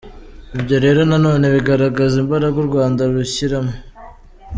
[0.57, 3.73] Ibyo rero na none bigaragaza imbaraga u Rwanda rushyiramo.